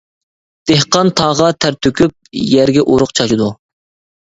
[0.71, 2.17] دېھقان تاغا تەر تۆكۈپ،
[2.55, 3.53] يەرگە ئۇرۇق چاچىدۇ.